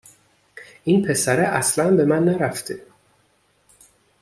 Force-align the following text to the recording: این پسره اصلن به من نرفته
این 0.83 1.07
پسره 1.07 1.43
اصلن 1.43 1.97
به 1.97 2.05
من 2.05 2.23
نرفته 2.25 2.81